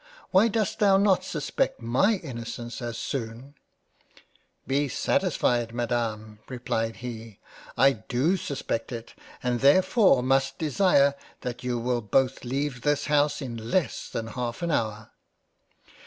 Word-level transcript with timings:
Why 0.31 0.47
dost 0.47 0.79
thou 0.79 0.97
not 0.97 1.23
suspect 1.23 1.79
my 1.79 2.13
innocence 2.23 2.81
as 2.81 2.97
soon?"" 2.97 3.53
Be 4.67 4.87
satisfied 4.89 5.75
Madam 5.75 6.39
(replied 6.49 6.95
he) 7.05 7.37
I 7.77 7.91
do 7.91 8.35
suspect* 8.35 8.91
it, 8.91 9.13
and 9.43 9.59
therefore 9.59 10.23
must 10.23 10.57
desire 10.57 11.13
that 11.41 11.63
you 11.63 11.77
will 11.77 12.01
both 12.01 12.43
leave 12.43 12.81
this 12.81 13.05
House 13.05 13.43
in 13.43 13.69
less 13.69 14.09
than 14.09 14.25
half 14.29 14.63
an 14.63 14.71
hour." 14.71 15.11